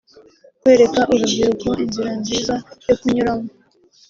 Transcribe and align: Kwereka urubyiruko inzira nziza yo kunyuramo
Kwereka 0.61 0.99
urubyiruko 1.13 1.67
inzira 1.83 2.11
nziza 2.19 2.55
yo 2.87 2.95
kunyuramo 2.99 3.47